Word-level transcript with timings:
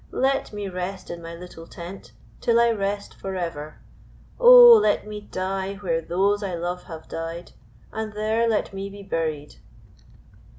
Let 0.11 0.51
me 0.51 0.67
rest 0.67 1.11
in 1.11 1.21
my 1.21 1.35
little 1.35 1.67
tent, 1.67 2.11
till 2.39 2.59
I 2.59 2.71
rest 2.71 3.13
forever. 3.13 3.77
Oh! 4.39 4.71
let 4.81 5.05
me 5.05 5.21
die 5.21 5.75
where 5.75 6.01
those 6.01 6.41
I 6.41 6.55
loved 6.55 6.85
have 6.85 7.07
died, 7.07 7.51
and 7.91 8.11
there 8.13 8.49
let 8.49 8.73
me 8.73 8.89
be 8.89 9.03
buried." 9.03 9.57